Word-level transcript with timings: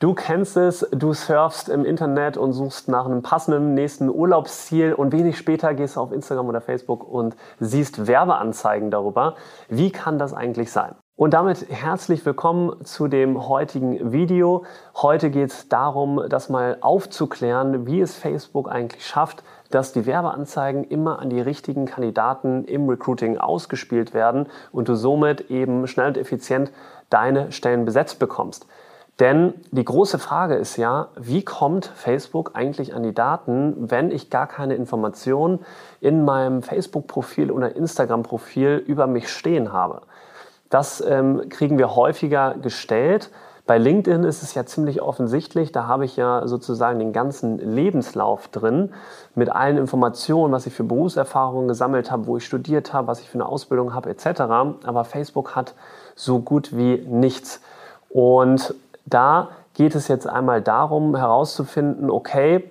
Du 0.00 0.14
kennst 0.14 0.56
es, 0.56 0.88
du 0.92 1.12
surfst 1.12 1.68
im 1.68 1.84
Internet 1.84 2.38
und 2.38 2.54
suchst 2.54 2.88
nach 2.88 3.04
einem 3.04 3.20
passenden 3.20 3.74
nächsten 3.74 4.08
Urlaubsziel 4.08 4.94
und 4.94 5.12
wenig 5.12 5.36
später 5.36 5.74
gehst 5.74 5.96
du 5.96 6.00
auf 6.00 6.10
Instagram 6.10 6.48
oder 6.48 6.62
Facebook 6.62 7.06
und 7.06 7.36
siehst 7.58 8.06
Werbeanzeigen 8.06 8.90
darüber. 8.90 9.34
Wie 9.68 9.90
kann 9.90 10.18
das 10.18 10.32
eigentlich 10.32 10.72
sein? 10.72 10.94
Und 11.16 11.34
damit 11.34 11.66
herzlich 11.68 12.24
willkommen 12.24 12.82
zu 12.82 13.08
dem 13.08 13.46
heutigen 13.46 14.10
Video. 14.10 14.64
Heute 14.96 15.28
geht 15.28 15.50
es 15.50 15.68
darum, 15.68 16.22
das 16.30 16.48
mal 16.48 16.78
aufzuklären, 16.80 17.86
wie 17.86 18.00
es 18.00 18.16
Facebook 18.16 18.70
eigentlich 18.70 19.06
schafft, 19.06 19.44
dass 19.70 19.92
die 19.92 20.06
Werbeanzeigen 20.06 20.84
immer 20.84 21.18
an 21.18 21.28
die 21.28 21.42
richtigen 21.42 21.84
Kandidaten 21.84 22.64
im 22.64 22.88
Recruiting 22.88 23.36
ausgespielt 23.36 24.14
werden 24.14 24.46
und 24.72 24.88
du 24.88 24.94
somit 24.94 25.50
eben 25.50 25.86
schnell 25.86 26.08
und 26.08 26.16
effizient 26.16 26.72
deine 27.10 27.52
Stellen 27.52 27.84
besetzt 27.84 28.18
bekommst. 28.18 28.66
Denn 29.20 29.52
die 29.70 29.84
große 29.84 30.18
Frage 30.18 30.54
ist 30.54 30.78
ja, 30.78 31.08
wie 31.14 31.44
kommt 31.44 31.84
Facebook 31.84 32.52
eigentlich 32.54 32.94
an 32.94 33.02
die 33.02 33.14
Daten, 33.14 33.90
wenn 33.90 34.10
ich 34.10 34.30
gar 34.30 34.46
keine 34.46 34.74
Informationen 34.74 35.60
in 36.00 36.24
meinem 36.24 36.62
Facebook-Profil 36.62 37.50
oder 37.50 37.76
Instagram-Profil 37.76 38.82
über 38.86 39.06
mich 39.06 39.28
stehen 39.28 39.74
habe? 39.74 40.00
Das 40.70 41.04
ähm, 41.06 41.50
kriegen 41.50 41.76
wir 41.76 41.94
häufiger 41.94 42.54
gestellt. 42.62 43.30
Bei 43.66 43.76
LinkedIn 43.76 44.24
ist 44.24 44.42
es 44.42 44.54
ja 44.54 44.64
ziemlich 44.64 45.02
offensichtlich. 45.02 45.70
Da 45.70 45.86
habe 45.86 46.06
ich 46.06 46.16
ja 46.16 46.46
sozusagen 46.46 46.98
den 46.98 47.12
ganzen 47.12 47.58
Lebenslauf 47.58 48.48
drin 48.48 48.94
mit 49.34 49.50
allen 49.50 49.76
Informationen, 49.76 50.52
was 50.52 50.66
ich 50.66 50.72
für 50.72 50.84
Berufserfahrungen 50.84 51.68
gesammelt 51.68 52.10
habe, 52.10 52.26
wo 52.26 52.38
ich 52.38 52.46
studiert 52.46 52.94
habe, 52.94 53.08
was 53.08 53.20
ich 53.20 53.28
für 53.28 53.36
eine 53.36 53.46
Ausbildung 53.46 53.92
habe 53.92 54.08
etc. 54.08 54.40
Aber 54.84 55.04
Facebook 55.04 55.54
hat 55.54 55.74
so 56.14 56.38
gut 56.38 56.74
wie 56.74 57.04
nichts. 57.06 57.60
Und 58.08 58.74
da 59.10 59.48
geht 59.74 59.94
es 59.94 60.08
jetzt 60.08 60.26
einmal 60.26 60.62
darum 60.62 61.16
herauszufinden, 61.16 62.10
okay, 62.10 62.70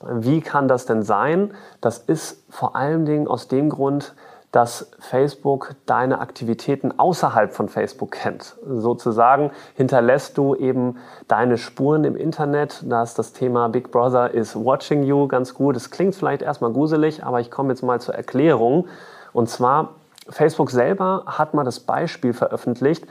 wie 0.00 0.40
kann 0.40 0.68
das 0.68 0.86
denn 0.86 1.02
sein? 1.02 1.54
Das 1.80 1.98
ist 1.98 2.44
vor 2.50 2.76
allen 2.76 3.06
Dingen 3.06 3.26
aus 3.26 3.48
dem 3.48 3.70
Grund, 3.70 4.14
dass 4.54 4.92
Facebook 5.00 5.74
deine 5.84 6.20
Aktivitäten 6.20 6.96
außerhalb 6.96 7.52
von 7.52 7.68
Facebook 7.68 8.12
kennt. 8.12 8.54
Sozusagen 8.64 9.50
hinterlässt 9.74 10.38
du 10.38 10.54
eben 10.54 10.98
deine 11.26 11.58
Spuren 11.58 12.04
im 12.04 12.14
Internet. 12.14 12.84
Da 12.86 13.02
ist 13.02 13.18
das 13.18 13.32
Thema 13.32 13.68
Big 13.68 13.90
Brother 13.90 14.32
is 14.32 14.54
watching 14.54 15.02
you 15.02 15.26
ganz 15.26 15.54
gut. 15.54 15.74
Es 15.74 15.90
klingt 15.90 16.14
vielleicht 16.14 16.42
erstmal 16.42 16.72
gruselig, 16.72 17.24
aber 17.24 17.40
ich 17.40 17.50
komme 17.50 17.70
jetzt 17.70 17.82
mal 17.82 18.00
zur 18.00 18.14
Erklärung. 18.14 18.86
Und 19.32 19.48
zwar, 19.48 19.94
Facebook 20.28 20.70
selber 20.70 21.24
hat 21.26 21.52
mal 21.54 21.64
das 21.64 21.80
Beispiel 21.80 22.32
veröffentlicht, 22.32 23.06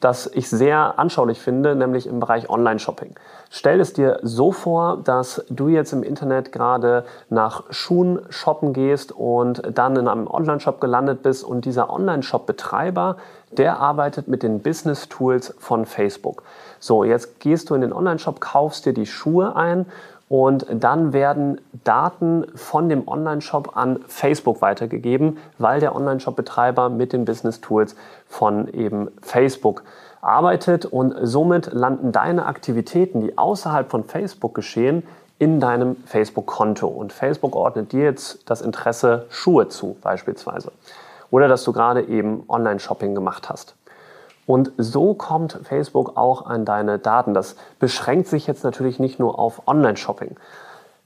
das 0.00 0.30
ich 0.32 0.48
sehr 0.48 0.98
anschaulich 0.98 1.40
finde, 1.40 1.74
nämlich 1.74 2.06
im 2.06 2.20
Bereich 2.20 2.48
Online-Shopping. 2.50 3.14
Stell 3.50 3.80
es 3.80 3.92
dir 3.92 4.18
so 4.22 4.52
vor, 4.52 4.98
dass 4.98 5.44
du 5.48 5.68
jetzt 5.68 5.92
im 5.92 6.02
Internet 6.02 6.52
gerade 6.52 7.04
nach 7.30 7.64
Schuhen 7.70 8.20
shoppen 8.28 8.72
gehst 8.72 9.12
und 9.12 9.62
dann 9.72 9.96
in 9.96 10.08
einem 10.08 10.26
Online-Shop 10.26 10.80
gelandet 10.80 11.22
bist 11.22 11.44
und 11.44 11.64
dieser 11.64 11.90
Online-Shop-Betreiber, 11.90 13.16
der 13.52 13.78
arbeitet 13.78 14.28
mit 14.28 14.42
den 14.42 14.60
Business-Tools 14.60 15.54
von 15.58 15.86
Facebook. 15.86 16.42
So, 16.80 17.04
jetzt 17.04 17.40
gehst 17.40 17.70
du 17.70 17.74
in 17.74 17.80
den 17.80 17.92
Online-Shop, 17.92 18.40
kaufst 18.40 18.86
dir 18.86 18.92
die 18.92 19.06
Schuhe 19.06 19.54
ein 19.54 19.86
und 20.28 20.66
dann 20.70 21.12
werden 21.12 21.60
Daten 21.84 22.46
von 22.56 22.88
dem 22.88 23.06
Online-Shop 23.06 23.76
an 23.76 24.00
Facebook 24.08 24.60
weitergegeben, 24.60 25.38
weil 25.58 25.78
der 25.78 25.94
Online-Shop-Betreiber 25.94 26.88
mit 26.88 27.12
den 27.12 27.24
Business-Tools 27.24 27.94
von 28.26 28.66
eben 28.72 29.08
Facebook 29.22 29.84
arbeitet 30.20 30.84
und 30.84 31.14
somit 31.22 31.72
landen 31.72 32.10
deine 32.10 32.46
Aktivitäten, 32.46 33.20
die 33.20 33.38
außerhalb 33.38 33.88
von 33.88 34.02
Facebook 34.04 34.54
geschehen, 34.54 35.04
in 35.38 35.60
deinem 35.60 35.96
Facebook-Konto. 36.06 36.86
Und 36.88 37.12
Facebook 37.12 37.54
ordnet 37.54 37.92
dir 37.92 38.04
jetzt 38.04 38.50
das 38.50 38.62
Interesse 38.62 39.26
Schuhe 39.28 39.68
zu, 39.68 39.96
beispielsweise. 40.00 40.72
Oder 41.30 41.46
dass 41.46 41.62
du 41.64 41.72
gerade 41.72 42.02
eben 42.02 42.44
Online-Shopping 42.48 43.14
gemacht 43.14 43.48
hast. 43.48 43.74
Und 44.46 44.72
so 44.78 45.14
kommt 45.14 45.58
Facebook 45.64 46.16
auch 46.16 46.46
an 46.46 46.64
deine 46.64 46.98
Daten. 46.98 47.34
Das 47.34 47.56
beschränkt 47.78 48.28
sich 48.28 48.46
jetzt 48.46 48.64
natürlich 48.64 49.00
nicht 49.00 49.18
nur 49.18 49.38
auf 49.38 49.66
Online-Shopping. 49.66 50.36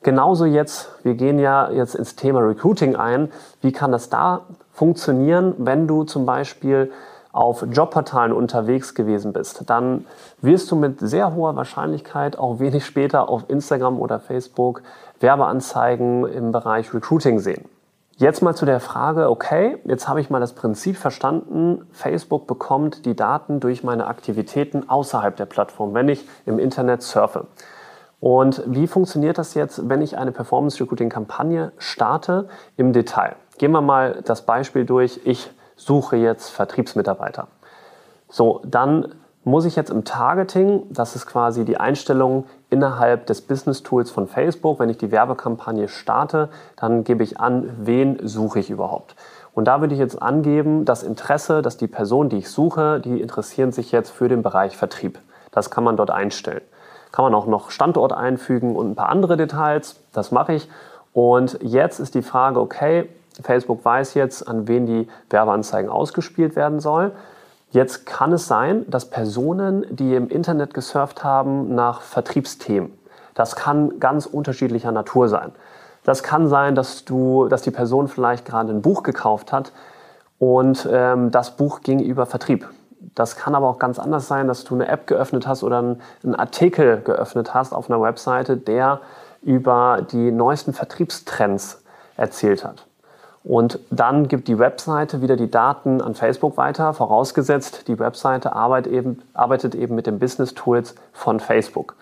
Genauso 0.03 0.45
jetzt, 0.47 0.91
wir 1.03 1.15
gehen 1.15 1.39
ja 1.39 1.71
jetzt 1.71 1.95
ins 1.95 2.17
Thema 2.17 2.41
Recruiting 2.41 2.97
ein. 2.97 3.31
Wie 3.61 3.73
kann 3.73 3.93
das 3.93 4.09
da 4.09 4.43
funktionieren, 4.73 5.55
wenn 5.59 5.87
du 5.87 6.05
zum 6.05 6.25
Beispiel 6.25 6.91
auf 7.33 7.65
Jobportalen 7.71 8.33
unterwegs 8.33 8.95
gewesen 8.95 9.33
bist? 9.33 9.69
Dann 9.69 10.07
wirst 10.41 10.71
du 10.71 10.77
mit 10.77 11.01
sehr 11.01 11.35
hoher 11.35 11.57
Wahrscheinlichkeit 11.57 12.39
auch 12.39 12.61
wenig 12.61 12.85
später 12.85 13.29
auf 13.29 13.45
Instagram 13.49 14.01
oder 14.01 14.21
Facebook 14.21 14.83
Werbeanzeigen 15.21 16.27
im 16.27 16.51
Bereich 16.51 16.95
Recruiting 16.95 17.39
sehen. 17.39 17.67
Jetzt 18.21 18.43
mal 18.43 18.55
zu 18.55 18.67
der 18.67 18.81
Frage, 18.81 19.31
okay, 19.31 19.79
jetzt 19.87 20.07
habe 20.07 20.21
ich 20.21 20.29
mal 20.29 20.41
das 20.41 20.53
Prinzip 20.53 20.99
verstanden, 20.99 21.87
Facebook 21.91 22.47
bekommt 22.47 23.07
die 23.07 23.17
Daten 23.17 23.61
durch 23.61 23.83
meine 23.83 24.09
Aktivitäten 24.09 24.91
außerhalb 24.91 25.35
der 25.37 25.47
Plattform, 25.47 25.95
wenn 25.95 26.07
ich 26.11 26.29
im 26.45 26.59
Internet 26.59 27.01
surfe. 27.01 27.47
Und 28.21 28.63
wie 28.67 28.89
funktioniert 28.89 29.39
das 29.39 29.55
jetzt, 29.55 29.89
wenn 29.89 30.03
ich 30.03 30.19
eine 30.19 30.33
Performance 30.33 30.79
Recruiting 30.83 31.09
Kampagne 31.09 31.73
starte 31.79 32.51
im 32.77 32.93
Detail? 32.93 33.37
Gehen 33.57 33.73
wir 33.73 33.81
mal 33.81 34.21
das 34.23 34.43
Beispiel 34.45 34.85
durch. 34.85 35.23
Ich 35.25 35.51
suche 35.77 36.17
jetzt 36.17 36.51
Vertriebsmitarbeiter. 36.51 37.49
So, 38.29 38.61
dann 38.67 39.15
muss 39.45 39.65
ich 39.65 39.77
jetzt 39.77 39.89
im 39.89 40.05
Targeting, 40.05 40.83
das 40.91 41.17
ist 41.17 41.25
quasi 41.25 41.65
die 41.65 41.79
Einstellung 41.79 42.45
innerhalb 42.71 43.27
des 43.27 43.43
Business 43.43 43.83
Tools 43.83 44.11
von 44.11 44.27
Facebook, 44.27 44.79
wenn 44.79 44.89
ich 44.89 44.97
die 44.97 45.11
Werbekampagne 45.11 45.89
starte, 45.89 46.49
dann 46.77 47.05
gebe 47.05 47.23
ich 47.23 47.41
an, 47.41 47.69
wen 47.81 48.19
suche 48.27 48.61
ich 48.61 48.71
überhaupt. 48.71 49.17
Und 49.53 49.67
da 49.67 49.81
würde 49.81 49.95
ich 49.95 50.01
jetzt 50.01 50.23
angeben, 50.23 50.85
das 50.85 51.03
Interesse, 51.03 51.61
dass 51.61 51.77
die 51.77 51.89
Person, 51.89 52.29
die 52.29 52.39
ich 52.39 52.51
suche, 52.51 53.01
die 53.01 53.21
interessieren 53.21 53.73
sich 53.73 53.91
jetzt 53.93 54.11
für 54.11 54.29
den 54.29 54.43
Bereich 54.43 54.77
Vertrieb. 54.77 55.19
Das 55.51 55.71
kann 55.71 55.85
man 55.85 55.97
dort 55.97 56.11
einstellen. 56.11 56.63
Kann 57.13 57.25
man 57.25 57.35
auch 57.35 57.47
noch 57.47 57.71
Standort 57.71 58.13
einfügen 58.13 58.77
und 58.77 58.93
ein 58.93 58.95
paar 58.95 59.09
andere 59.09 59.37
Details. 59.37 59.97
Das 60.13 60.31
mache 60.31 60.55
ich. 60.55 60.71
Und 61.13 61.59
jetzt 61.63 61.99
ist 61.99 62.15
die 62.15 62.23
Frage, 62.23 62.61
okay, 62.61 63.09
Facebook 63.43 63.85
weiß 63.85 64.15
jetzt, 64.15 64.47
an 64.47 64.69
wen 64.69 64.87
die 64.87 65.09
Werbeanzeigen 65.29 65.91
ausgespielt 65.91 66.55
werden 66.55 66.79
soll. 66.79 67.13
Jetzt 67.71 68.05
kann 68.05 68.33
es 68.33 68.47
sein, 68.47 68.85
dass 68.89 69.11
Personen, 69.11 69.87
die 69.91 70.15
im 70.15 70.29
Internet 70.29 70.75
gesurft 70.75 71.23
haben 71.23 71.75
nach 71.75 72.01
Vertriebsthemen, 72.01 72.93
das 73.35 73.55
kann 73.55 74.01
ganz 74.01 74.27
unterschiedlicher 74.27 74.91
Natur 74.91 75.29
sein. 75.29 75.53
Das 76.03 76.23
kann 76.23 76.49
sein, 76.49 76.75
dass, 76.75 77.05
du, 77.05 77.47
dass 77.49 77.63
die 77.63 77.71
Person 77.71 78.09
vielleicht 78.09 78.45
gerade 78.45 78.73
ein 78.73 78.83
Buch 78.83 79.03
gekauft 79.03 79.53
hat 79.53 79.73
und 80.39 80.89
ähm, 80.91 81.31
das 81.31 81.57
Buch 81.57 81.83
ging 81.83 82.01
über 82.01 82.27
Vertrieb. 82.27 82.69
Das 83.15 83.37
kann 83.37 83.55
aber 83.55 83.69
auch 83.69 83.79
ganz 83.79 83.99
anders 83.99 84.27
sein, 84.27 84.49
dass 84.49 84.65
du 84.65 84.75
eine 84.75 84.89
App 84.89 85.07
geöffnet 85.07 85.47
hast 85.47 85.63
oder 85.63 85.79
einen 85.79 86.35
Artikel 86.35 87.01
geöffnet 87.03 87.55
hast 87.55 87.73
auf 87.73 87.89
einer 87.91 88.01
Webseite, 88.03 88.57
der 88.57 89.01
über 89.43 90.05
die 90.11 90.33
neuesten 90.33 90.73
Vertriebstrends 90.73 91.83
erzählt 92.17 92.65
hat. 92.65 92.87
Und 93.43 93.79
dann 93.91 94.29
gibt 94.29 94.49
die 94.49 94.59
Webseite 94.59 95.23
wieder 95.23 95.37
die 95.37 95.51
Daten 95.51 96.03
an 96.03 96.15
Facebook 96.15 96.57
weiter, 96.59 96.93
vorausgesetzt, 96.93 97.89
die 97.89 97.99
Webseite 97.99 98.55
arbeitet 98.55 98.93
eben, 98.93 99.23
arbeitet 99.33 99.75
eben 99.75 99.95
mit 99.95 100.07
den 100.07 100.19
Business 100.19 100.55
Tools 100.55 100.95
von 101.13 101.41
Facebook. 101.41 101.95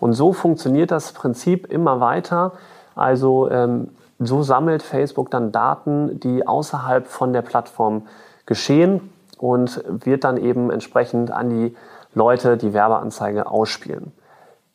Und 0.00 0.12
so 0.12 0.32
funktioniert 0.32 0.90
das 0.90 1.12
Prinzip 1.12 1.72
immer 1.72 2.00
weiter. 2.00 2.52
Also 2.94 3.50
ähm, 3.50 3.88
so 4.18 4.42
sammelt 4.42 4.82
Facebook 4.82 5.30
dann 5.30 5.50
Daten, 5.50 6.20
die 6.20 6.46
außerhalb 6.46 7.06
von 7.06 7.32
der 7.32 7.42
Plattform 7.42 8.02
geschehen 8.44 9.12
und 9.38 9.82
wird 9.88 10.24
dann 10.24 10.36
eben 10.36 10.70
entsprechend 10.70 11.30
an 11.30 11.50
die 11.50 11.76
Leute 12.14 12.56
die 12.58 12.74
Werbeanzeige 12.74 13.46
ausspielen. 13.46 14.12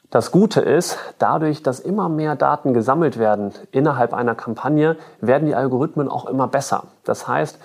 Das 0.09 0.31
Gute 0.31 0.61
ist, 0.61 0.97
dadurch, 1.19 1.63
dass 1.63 1.79
immer 1.79 2.07
mehr 2.07 2.35
Daten 2.35 2.73
gesammelt 2.73 3.19
werden 3.19 3.51
innerhalb 3.71 4.13
einer 4.13 4.35
Kampagne, 4.35 4.95
werden 5.19 5.47
die 5.47 5.55
Algorithmen 5.55 6.07
auch 6.07 6.27
immer 6.27 6.47
besser. 6.47 6.85
Das 7.03 7.27
heißt, 7.27 7.59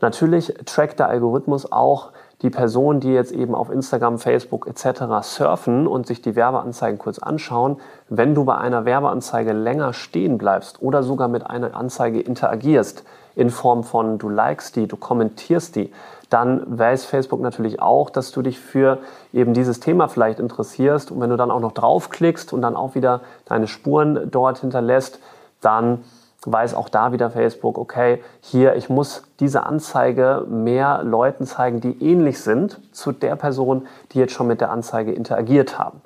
Natürlich 0.00 0.54
trackt 0.64 1.00
der 1.00 1.08
Algorithmus 1.08 1.70
auch 1.72 2.12
die 2.42 2.50
Personen, 2.50 3.00
die 3.00 3.12
jetzt 3.12 3.32
eben 3.32 3.54
auf 3.54 3.70
Instagram, 3.70 4.18
Facebook 4.18 4.66
etc. 4.66 5.02
surfen 5.22 5.86
und 5.86 6.06
sich 6.06 6.22
die 6.22 6.36
Werbeanzeigen 6.36 6.98
kurz 6.98 7.18
anschauen, 7.18 7.78
wenn 8.08 8.34
du 8.34 8.44
bei 8.44 8.56
einer 8.56 8.84
Werbeanzeige 8.84 9.52
länger 9.52 9.92
stehen 9.92 10.38
bleibst 10.38 10.80
oder 10.80 11.02
sogar 11.02 11.28
mit 11.28 11.44
einer 11.44 11.74
Anzeige 11.74 12.20
interagierst, 12.20 13.04
in 13.34 13.50
Form 13.50 13.84
von 13.84 14.18
du 14.18 14.28
likest 14.28 14.76
die, 14.76 14.86
du 14.86 14.96
kommentierst 14.96 15.76
die, 15.76 15.92
dann 16.30 16.78
weiß 16.78 17.06
Facebook 17.06 17.40
natürlich 17.40 17.80
auch, 17.80 18.10
dass 18.10 18.32
du 18.32 18.42
dich 18.42 18.58
für 18.58 18.98
eben 19.32 19.54
dieses 19.54 19.80
Thema 19.80 20.08
vielleicht 20.08 20.40
interessierst. 20.40 21.10
Und 21.10 21.20
wenn 21.20 21.30
du 21.30 21.36
dann 21.36 21.50
auch 21.50 21.60
noch 21.60 21.72
draufklickst 21.72 22.52
und 22.52 22.60
dann 22.62 22.76
auch 22.76 22.94
wieder 22.94 23.22
deine 23.46 23.66
Spuren 23.66 24.28
dort 24.30 24.58
hinterlässt, 24.58 25.20
dann 25.60 26.04
weiß 26.44 26.74
auch 26.74 26.88
da 26.88 27.12
wieder 27.12 27.30
Facebook, 27.30 27.78
okay, 27.78 28.22
hier, 28.40 28.76
ich 28.76 28.88
muss 28.88 29.24
diese 29.40 29.64
Anzeige 29.64 30.46
mehr 30.48 31.02
Leuten 31.02 31.46
zeigen, 31.46 31.80
die 31.80 32.02
ähnlich 32.02 32.40
sind 32.40 32.80
zu 32.92 33.12
der 33.12 33.36
Person, 33.36 33.86
die 34.12 34.18
jetzt 34.18 34.32
schon 34.32 34.46
mit 34.46 34.60
der 34.60 34.70
Anzeige 34.70 35.12
interagiert 35.12 35.78
haben. 35.78 36.00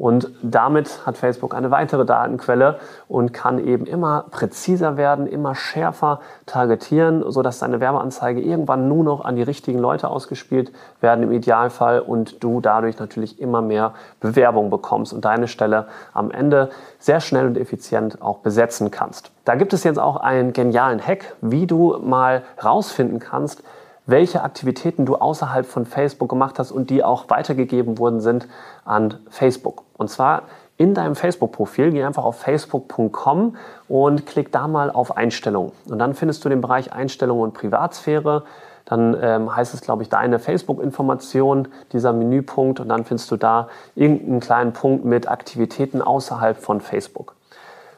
Und 0.00 0.30
damit 0.40 1.04
hat 1.04 1.18
Facebook 1.18 1.54
eine 1.54 1.70
weitere 1.70 2.06
Datenquelle 2.06 2.80
und 3.06 3.34
kann 3.34 3.58
eben 3.58 3.84
immer 3.84 4.24
präziser 4.30 4.96
werden, 4.96 5.26
immer 5.26 5.54
schärfer 5.54 6.20
targetieren, 6.46 7.22
sodass 7.30 7.58
deine 7.58 7.80
Werbeanzeige 7.80 8.40
irgendwann 8.40 8.88
nur 8.88 9.04
noch 9.04 9.22
an 9.22 9.36
die 9.36 9.42
richtigen 9.42 9.78
Leute 9.78 10.08
ausgespielt 10.08 10.72
werden 11.02 11.24
im 11.24 11.32
Idealfall 11.32 12.00
und 12.00 12.42
du 12.42 12.62
dadurch 12.62 12.98
natürlich 12.98 13.42
immer 13.42 13.60
mehr 13.60 13.92
Bewerbung 14.20 14.70
bekommst 14.70 15.12
und 15.12 15.26
deine 15.26 15.48
Stelle 15.48 15.86
am 16.14 16.30
Ende 16.30 16.70
sehr 16.98 17.20
schnell 17.20 17.46
und 17.46 17.58
effizient 17.58 18.22
auch 18.22 18.38
besetzen 18.38 18.90
kannst. 18.90 19.30
Da 19.44 19.54
gibt 19.54 19.74
es 19.74 19.84
jetzt 19.84 19.98
auch 19.98 20.16
einen 20.16 20.54
genialen 20.54 21.06
Hack, 21.06 21.36
wie 21.42 21.66
du 21.66 21.98
mal 22.02 22.42
rausfinden 22.64 23.18
kannst, 23.18 23.62
welche 24.06 24.42
Aktivitäten 24.42 25.06
du 25.06 25.16
außerhalb 25.16 25.66
von 25.66 25.86
Facebook 25.86 26.28
gemacht 26.28 26.58
hast 26.58 26.72
und 26.72 26.90
die 26.90 27.04
auch 27.04 27.28
weitergegeben 27.28 27.98
worden 27.98 28.20
sind 28.20 28.48
an 28.84 29.18
Facebook. 29.28 29.84
Und 29.96 30.08
zwar 30.10 30.42
in 30.80 30.94
deinem 30.94 31.14
Facebook-Profil, 31.14 31.90
geh 31.90 32.02
einfach 32.04 32.24
auf 32.24 32.38
facebook.com 32.38 33.56
und 33.86 34.24
klick 34.24 34.50
da 34.50 34.66
mal 34.66 34.90
auf 34.90 35.14
Einstellungen. 35.14 35.72
Und 35.90 35.98
dann 35.98 36.14
findest 36.14 36.42
du 36.44 36.48
den 36.48 36.62
Bereich 36.62 36.92
Einstellungen 36.92 37.44
und 37.44 37.52
Privatsphäre. 37.52 38.44
Dann 38.86 39.14
ähm, 39.20 39.54
heißt 39.54 39.74
es, 39.74 39.82
glaube 39.82 40.02
ich, 40.02 40.08
deine 40.08 40.38
Facebook-Information, 40.38 41.68
dieser 41.92 42.14
Menüpunkt. 42.14 42.80
Und 42.80 42.88
dann 42.88 43.04
findest 43.04 43.30
du 43.30 43.36
da 43.36 43.68
irgendeinen 43.94 44.40
kleinen 44.40 44.72
Punkt 44.72 45.04
mit 45.04 45.28
Aktivitäten 45.28 46.00
außerhalb 46.00 46.56
von 46.56 46.80
Facebook. 46.80 47.36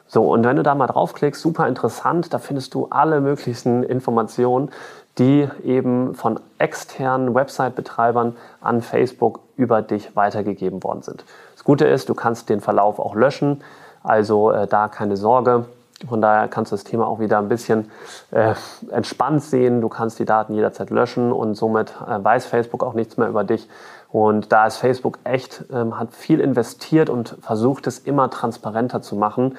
So, 0.07 0.31
und 0.31 0.43
wenn 0.43 0.57
du 0.57 0.63
da 0.63 0.75
mal 0.75 0.87
draufklickst, 0.87 1.41
super 1.41 1.67
interessant, 1.67 2.33
da 2.33 2.37
findest 2.37 2.73
du 2.75 2.87
alle 2.91 3.21
möglichen 3.21 3.83
Informationen 3.83 4.69
die 5.19 5.47
eben 5.63 6.15
von 6.15 6.39
externen 6.57 7.35
Website-Betreibern 7.35 8.35
an 8.61 8.81
Facebook 8.81 9.39
über 9.55 9.81
dich 9.81 10.15
weitergegeben 10.15 10.83
worden 10.83 11.03
sind. 11.03 11.23
Das 11.53 11.63
Gute 11.63 11.85
ist, 11.85 12.09
du 12.09 12.13
kannst 12.13 12.49
den 12.49 12.61
Verlauf 12.61 12.99
auch 12.99 13.15
löschen, 13.15 13.63
also 14.01 14.51
äh, 14.51 14.67
da 14.67 14.87
keine 14.87 15.17
Sorge. 15.17 15.65
Von 16.09 16.19
daher 16.19 16.47
kannst 16.47 16.71
du 16.71 16.75
das 16.75 16.83
Thema 16.83 17.07
auch 17.07 17.19
wieder 17.19 17.37
ein 17.37 17.47
bisschen 17.47 17.91
äh, 18.31 18.55
entspannt 18.91 19.43
sehen. 19.43 19.79
Du 19.79 19.87
kannst 19.87 20.19
die 20.19 20.25
Daten 20.25 20.53
jederzeit 20.53 20.89
löschen 20.89 21.31
und 21.31 21.55
somit 21.55 21.93
äh, 22.05 22.21
weiß 22.21 22.45
Facebook 22.45 22.83
auch 22.83 22.93
nichts 22.93 23.15
mehr 23.15 23.29
über 23.29 23.43
dich. 23.43 23.69
Und 24.11 24.51
da 24.51 24.67
ist 24.67 24.77
Facebook 24.77 25.19
echt, 25.23 25.63
ähm, 25.71 25.97
hat 25.97 26.13
viel 26.13 26.39
investiert 26.41 27.09
und 27.09 27.37
versucht 27.41 27.87
es 27.87 27.99
immer 27.99 28.29
transparenter 28.29 29.01
zu 29.01 29.15
machen 29.15 29.57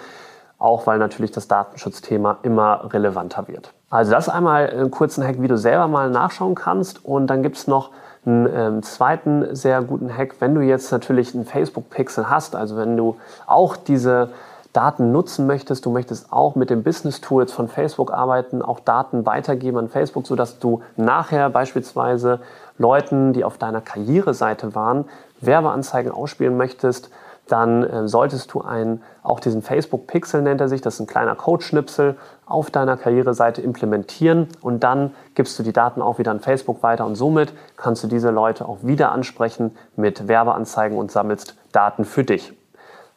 auch 0.65 0.87
weil 0.87 0.99
natürlich 0.99 1.31
das 1.31 1.47
Datenschutzthema 1.47 2.39
immer 2.43 2.91
relevanter 2.91 3.49
wird. 3.49 3.74
Also 3.91 4.11
das 4.11 4.29
einmal 4.29 4.71
einen 4.71 4.91
kurzen 4.91 5.25
Hack, 5.25 5.41
wie 5.41 5.49
du 5.49 5.57
selber 5.57 5.89
mal 5.89 6.11
nachschauen 6.11 6.55
kannst. 6.55 7.05
Und 7.05 7.29
dann 7.29 7.43
gibt 7.43 7.57
es 7.57 7.67
noch 7.67 7.91
einen 8.27 8.49
ähm, 8.53 8.83
zweiten 8.83 9.55
sehr 9.55 9.83
guten 9.83 10.15
Hack, 10.15 10.37
wenn 10.41 10.55
du 10.55 10.61
jetzt 10.63 10.91
natürlich 10.91 11.35
einen 11.35 11.45
Facebook-Pixel 11.45 12.31
hast, 12.31 12.57
also 12.57 12.77
wenn 12.77 12.97
du 12.97 13.17
auch 13.47 13.77
diese 13.77 14.31
Daten 14.73 15.13
nutzen 15.13 15.47
möchtest, 15.47 15.87
du 15.87 15.91
möchtest 15.91 16.33
auch 16.33 16.57
mit 16.57 16.69
den 16.69 16.83
Business 16.83 17.21
Tools 17.21 17.53
von 17.53 17.69
Facebook 17.69 18.13
arbeiten, 18.13 18.61
auch 18.61 18.81
Daten 18.81 19.25
weitergeben 19.25 19.79
an 19.79 19.89
Facebook, 19.89 20.27
sodass 20.27 20.59
du 20.59 20.83
nachher 20.97 21.49
beispielsweise 21.51 22.41
Leuten, 22.77 23.33
die 23.33 23.45
auf 23.45 23.57
deiner 23.57 23.81
Karriereseite 23.81 24.75
waren, 24.75 25.05
Werbeanzeigen 25.41 26.11
ausspielen 26.11 26.57
möchtest 26.57 27.11
dann 27.49 27.85
äh, 27.85 28.09
solltest 28.09 28.53
du 28.55 28.63
einen, 28.63 29.03
auch 29.23 29.41
diesen 29.41 29.63
Facebook 29.63 30.07
Pixel 30.07 30.43
nennt 30.43 30.61
er 30.61 30.69
sich, 30.69 30.81
das 30.81 30.95
ist 30.95 31.01
ein 31.01 31.07
kleiner 31.07 31.35
Codeschnipsel, 31.35 32.17
auf 32.47 32.71
deiner 32.71 32.97
Karriereseite 32.97 33.63
implementieren 33.63 34.49
und 34.61 34.85
dann 34.85 35.15
gibst 35.35 35.59
du 35.59 35.63
die 35.63 35.73
Daten 35.73 36.03
auch 36.03 36.19
wieder 36.19 36.31
an 36.31 36.41
Facebook 36.41 36.83
weiter 36.83 37.07
und 37.07 37.17
somit 37.17 37.53
kannst 37.77 38.03
du 38.05 38.09
diese 38.09 38.31
Leute 38.31 38.67
auch 38.67 38.79
wieder 38.83 39.13
ansprechen 39.13 39.77
mit 39.97 40.29
Werbeanzeigen 40.29 40.97
und 40.97 41.11
sammelst 41.11 41.57
Daten 41.73 42.05
für 42.05 42.25
dich. 42.25 42.53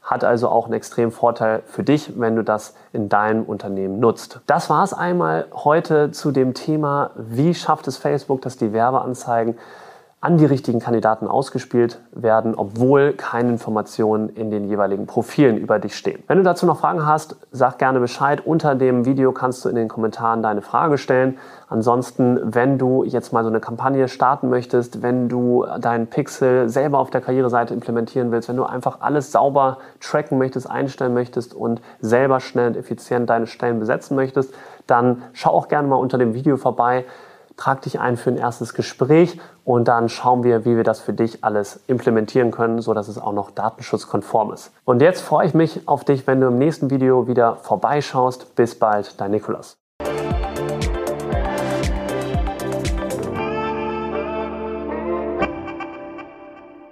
Hat 0.02 0.24
also 0.24 0.48
auch 0.48 0.66
einen 0.66 0.74
extremen 0.74 1.12
Vorteil 1.12 1.64
für 1.66 1.84
dich, 1.84 2.18
wenn 2.18 2.38
du 2.38 2.44
das 2.44 2.76
in 2.94 3.10
deinem 3.10 3.44
Unternehmen 3.44 4.00
nutzt. 4.00 4.40
Das 4.48 4.70
war 4.70 4.84
es 4.84 4.94
einmal 4.94 5.48
heute 5.54 6.12
zu 6.12 6.32
dem 6.32 6.54
Thema, 6.54 7.12
wie 7.16 7.54
schafft 7.54 7.88
es 7.90 7.98
Facebook, 7.98 8.42
dass 8.42 8.56
die 8.56 8.72
Werbeanzeigen 8.72 9.58
an 10.28 10.38
die 10.38 10.46
richtigen 10.46 10.82
Kandidaten 10.82 11.26
ausgespielt 11.26 12.02
werden, 12.12 12.54
obwohl 12.54 13.14
keine 13.14 13.48
Informationen 13.48 14.28
in 14.28 14.52
den 14.52 14.68
jeweiligen 14.68 15.06
Profilen 15.06 15.56
über 15.58 15.80
dich 15.80 15.96
stehen. 15.96 16.22
Wenn 16.28 16.40
du 16.40 16.44
dazu 16.44 16.66
noch 16.66 16.82
Fragen 16.82 17.06
hast, 17.06 17.38
sag 17.54 17.80
gerne 17.80 18.02
Bescheid. 18.02 18.46
Unter 18.46 18.76
dem 18.76 19.06
Video 19.06 19.32
kannst 19.32 19.64
du 19.64 19.70
in 19.70 19.78
den 19.78 19.88
Kommentaren 19.88 20.44
deine 20.44 20.62
Frage 20.62 20.98
stellen. 20.98 21.38
Ansonsten, 21.70 22.42
wenn 22.44 22.78
du 22.78 23.06
jetzt 23.06 23.32
mal 23.32 23.42
so 23.42 23.50
eine 23.50 23.62
Kampagne 23.62 24.10
starten 24.10 24.50
möchtest, 24.50 25.02
wenn 25.02 25.30
du 25.30 25.66
deinen 25.80 26.08
Pixel 26.08 26.68
selber 26.68 27.00
auf 27.00 27.10
der 27.10 27.22
Karriereseite 27.22 27.74
implementieren 27.74 28.30
willst, 28.30 28.50
wenn 28.50 28.58
du 28.58 28.66
einfach 28.66 29.00
alles 29.00 29.32
sauber 29.32 29.78
tracken 30.02 30.38
möchtest, 30.38 30.70
einstellen 30.70 31.14
möchtest 31.14 31.54
und 31.54 31.80
selber 32.02 32.42
schnell 32.42 32.68
und 32.68 32.76
effizient 32.76 33.30
deine 33.30 33.48
Stellen 33.48 33.80
besetzen 33.80 34.18
möchtest, 34.18 34.54
dann 34.88 35.22
schau 35.32 35.52
auch 35.52 35.70
gerne 35.70 35.88
mal 35.88 35.96
unter 35.96 36.18
dem 36.18 36.34
Video 36.34 36.58
vorbei 36.58 37.06
trag 37.58 37.82
dich 37.82 38.00
ein 38.00 38.16
für 38.16 38.30
ein 38.30 38.38
erstes 38.38 38.74
Gespräch 38.74 39.40
und 39.66 39.88
dann 39.88 40.08
schauen 40.08 40.44
wir, 40.44 40.64
wie 40.64 40.78
wir 40.78 40.84
das 40.84 41.02
für 41.02 41.14
dich 41.14 41.44
alles 41.44 41.82
implementieren 41.88 42.52
können, 42.52 42.82
sodass 42.82 43.08
es 43.08 43.18
auch 43.18 43.34
noch 43.34 43.52
datenschutzkonform 43.52 44.54
ist. 44.54 44.72
Und 44.86 45.02
jetzt 45.02 45.22
freue 45.22 45.48
ich 45.48 45.54
mich 45.54 45.88
auf 45.88 46.06
dich, 46.06 46.28
wenn 46.28 46.40
du 46.40 46.48
im 46.48 46.58
nächsten 46.58 46.90
Video 46.90 47.28
wieder 47.28 47.58
vorbeischaust. 47.58 48.56
Bis 48.56 48.78
bald, 48.80 49.20
dein 49.20 49.32
Nikolas. 49.32 49.78